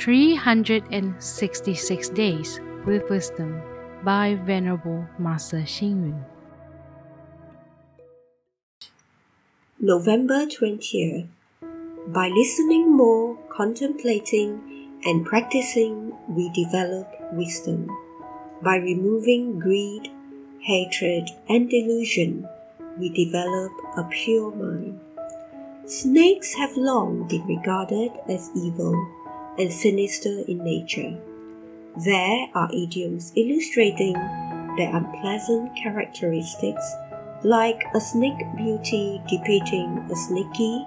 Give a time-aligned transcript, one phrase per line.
[0.00, 3.60] 366 Days with Wisdom
[4.02, 6.24] by Venerable Master Xing Yun.
[9.78, 11.28] November 20th.
[12.06, 14.62] By listening more, contemplating,
[15.04, 17.90] and practicing, we develop wisdom.
[18.62, 20.10] By removing greed,
[20.60, 22.48] hatred, and delusion,
[22.98, 24.98] we develop a pure mind.
[25.84, 28.96] Snakes have long been regarded as evil
[29.58, 31.16] and sinister in nature.
[31.96, 34.14] There are idioms illustrating
[34.76, 36.94] their unpleasant characteristics,
[37.42, 40.86] like a snake beauty depicting a sneaky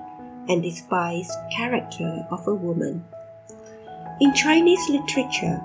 [0.50, 3.04] and despised character of a woman.
[4.22, 5.62] In Chinese literature,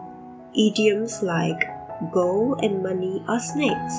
[0.57, 1.69] idioms like
[2.13, 3.95] gold and money are snakes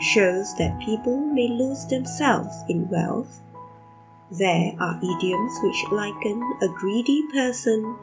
[0.00, 3.40] shows that people may lose themselves in wealth.
[4.30, 7.96] There are idioms which liken a greedy person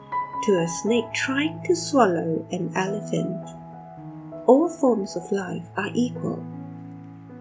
[0.44, 3.48] to a snake trying to swallow an elephant.
[4.46, 6.44] All forms of life are equal.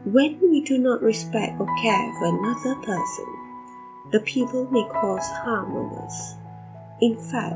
[0.06, 3.26] When we do not respect or care for another person,
[4.12, 6.36] the people may cause harm on us.
[7.02, 7.56] In fact,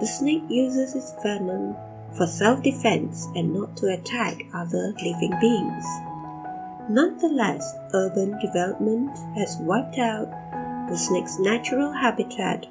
[0.00, 1.76] the snake uses its venom
[2.16, 5.84] for self defense and not to attack other living beings.
[6.88, 10.28] Nonetheless, urban development has wiped out
[10.90, 12.66] the snake's natural habitat,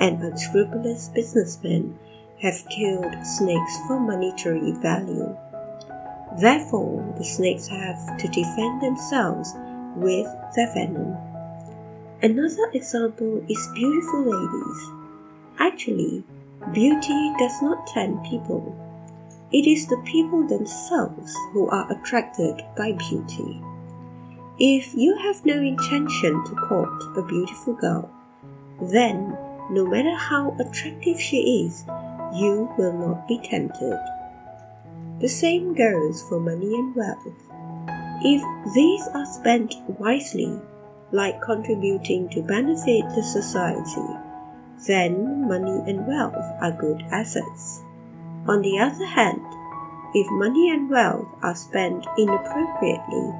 [0.00, 1.98] and unscrupulous businessmen
[2.40, 5.36] have killed snakes for monetary value.
[6.40, 9.52] Therefore, the snakes have to defend themselves
[9.96, 10.26] with
[10.56, 11.16] their venom.
[12.22, 14.90] Another example is beautiful ladies.
[15.58, 16.24] Actually,
[16.72, 18.76] beauty does not tempt people
[19.52, 23.62] it is the people themselves who are attracted by beauty.
[24.58, 28.10] If you have no intention to court a beautiful girl,
[28.80, 29.36] then
[29.70, 31.84] no matter how attractive she is,
[32.34, 33.98] you will not be tempted.
[35.20, 37.36] The same goes for money and wealth.
[38.24, 38.42] If
[38.74, 40.60] these are spent wisely,
[41.12, 44.08] like contributing to benefit the society,
[44.86, 47.82] then money and wealth are good assets.
[48.48, 49.44] On the other hand,
[50.14, 53.32] if money and wealth are spent inappropriately,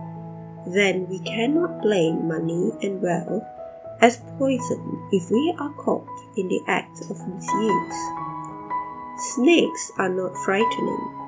[0.67, 3.43] then we cannot blame money and wealth
[4.03, 7.95] as poison if we are caught in the act of misuse.
[9.35, 11.19] Snakes are not frightening.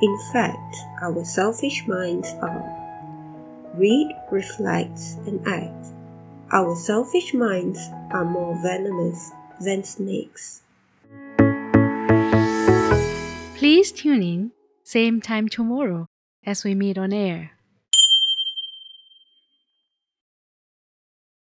[0.00, 2.78] In fact, our selfish minds are.
[3.74, 5.86] Read, reflect, and act.
[6.52, 7.80] Our selfish minds
[8.12, 10.62] are more venomous than snakes.
[13.56, 14.52] Please tune in,
[14.84, 16.06] same time tomorrow
[16.44, 17.52] as we meet on air.